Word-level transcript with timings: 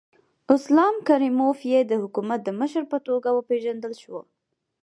اسلام 0.55 0.95
کریموف 1.07 1.59
یې 1.71 1.79
د 1.85 1.93
حکومت 2.03 2.39
د 2.43 2.49
مشر 2.59 2.83
په 2.91 2.97
توګه 3.07 3.29
وپېژندل 3.33 3.93
شو. 4.01 4.17